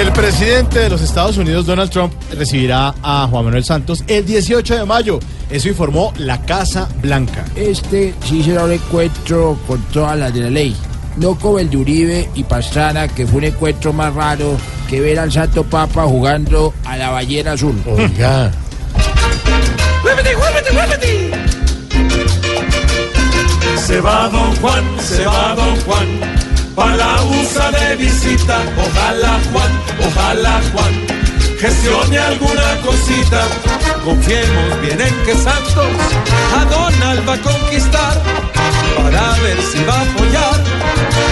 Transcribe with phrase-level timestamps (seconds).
[0.00, 4.78] El presidente de los Estados Unidos, Donald Trump, recibirá a Juan Manuel Santos el 18
[4.78, 5.20] de mayo.
[5.50, 7.44] Eso informó la Casa Blanca.
[7.54, 10.74] Este sí será un encuentro con todas las de la ley.
[11.18, 14.56] No como el de Uribe y Pastrana, que fue un encuentro más raro
[14.88, 17.78] que ver al Santo Papa jugando a la ballena azul.
[17.86, 18.50] Oiga.
[23.86, 26.06] Se va Don Juan, se va Don Juan,
[26.74, 28.62] pa' la USA de visita.
[28.78, 29.59] Ojalá Juan,
[31.58, 33.42] gestione alguna cosita.
[34.04, 35.92] Confiemos bien en que Santos
[36.56, 38.22] a Donald va a conquistar,
[38.96, 40.60] para ver si va a apoyar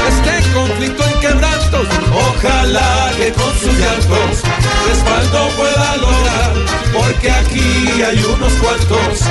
[0.08, 1.86] este conflicto en quebrantos.
[2.12, 4.42] Ojalá que con sus llantos
[4.88, 6.52] respaldo pueda lograr,
[6.92, 9.22] porque aquí hay unos cuantos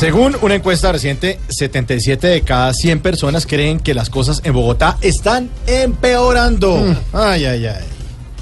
[0.00, 4.96] Según una encuesta reciente, 77 de cada 100 personas creen que las cosas en Bogotá
[5.02, 6.96] están empeorando.
[7.12, 7.84] Ay, ay, ay.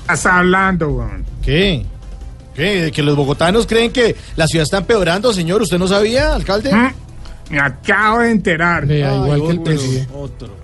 [0.03, 1.25] Estás hablando, weón.
[1.43, 1.85] ¿Qué?
[2.55, 2.93] ¿Qué?
[2.95, 5.61] ¿Que los bogotanos creen que la ciudad está empeorando, señor?
[5.61, 6.73] ¿Usted no sabía, alcalde?
[6.73, 6.93] ¿Mm?
[7.51, 8.85] Me acabo de enterar.
[8.89, 10.15] Ay, igual que el otro, presidente.
[10.15, 10.57] Otro.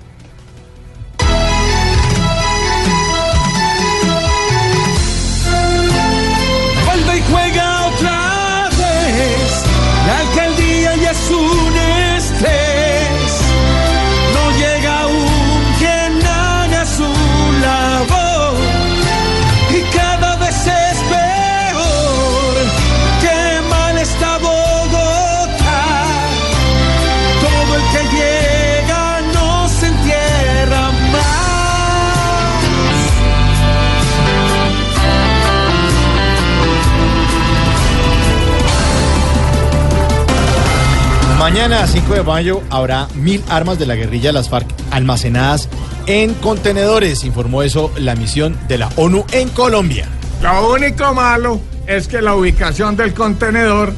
[41.44, 45.68] Mañana, 5 de mayo, habrá mil armas de la guerrilla de las FARC almacenadas
[46.06, 50.08] en contenedores, informó eso la misión de la ONU en Colombia.
[50.40, 53.92] Lo único malo es que la ubicación del contenedor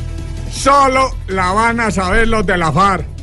[0.51, 3.16] solo la van a saber los de la FARC.